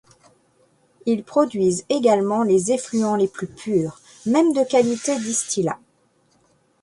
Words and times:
Ils 1.05 1.23
produisent 1.23 1.85
également 1.89 2.41
les 2.41 2.71
effluents 2.71 3.15
les 3.15 3.27
plus 3.27 3.45
purs, 3.45 3.99
même 4.25 4.51
de 4.51 4.63
qualité 4.67 5.19
distillat. 5.19 5.77